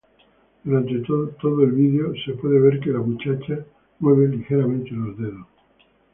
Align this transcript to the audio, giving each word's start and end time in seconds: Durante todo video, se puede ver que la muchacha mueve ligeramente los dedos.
Durante 0.63 0.97
todo 1.39 1.57
video, 1.67 2.11
se 2.25 2.33
puede 2.33 2.59
ver 2.59 2.79
que 2.79 2.89
la 2.89 3.01
muchacha 3.01 3.59
mueve 3.99 4.29
ligeramente 4.29 4.89
los 4.93 5.15
dedos. 5.15 5.45